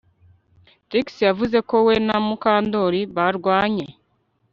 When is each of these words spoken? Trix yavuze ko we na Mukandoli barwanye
Trix 0.87 1.07
yavuze 1.27 1.57
ko 1.69 1.75
we 1.85 1.95
na 2.07 2.17
Mukandoli 2.27 3.01
barwanye 3.15 3.87